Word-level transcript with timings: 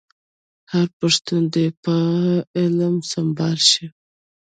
هر 0.71 0.87
پښتون 0.99 1.41
دي 1.53 1.65
په 1.83 1.95
علم 2.59 2.95
سمبال 3.11 3.57
شي. 3.71 3.85